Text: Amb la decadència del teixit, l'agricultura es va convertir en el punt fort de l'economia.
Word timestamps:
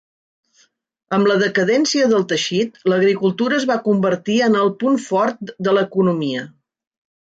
Amb 1.17 1.29
la 1.31 1.35
decadència 1.41 2.07
del 2.13 2.25
teixit, 2.31 2.81
l'agricultura 2.93 3.59
es 3.61 3.67
va 3.73 3.77
convertir 3.91 4.39
en 4.47 4.57
el 4.63 4.73
punt 4.85 4.99
fort 5.05 5.55
de 5.69 5.75
l'economia. 5.81 6.43